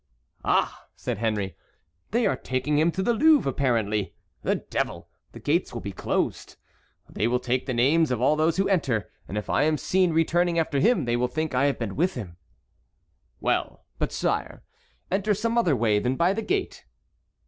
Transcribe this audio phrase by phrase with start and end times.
[0.43, 1.55] "Ah!" said Henry,
[2.09, 4.15] "they are taking him to the Louvre, apparently.
[4.41, 5.09] The devil!
[5.31, 6.55] the gates will be closed.
[7.07, 10.11] They will take the names of all those who enter, and if I am seen
[10.11, 12.37] returning after him they will think I have been with him."
[13.39, 13.85] "Well!
[13.99, 16.83] but, sire," said La Mole, "enter some other way than by the gate."